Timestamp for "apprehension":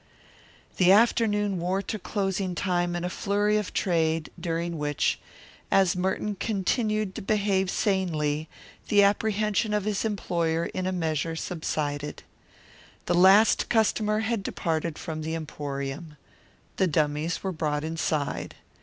9.03-9.75